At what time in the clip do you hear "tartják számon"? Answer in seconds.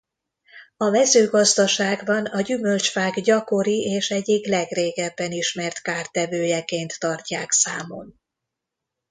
6.99-8.19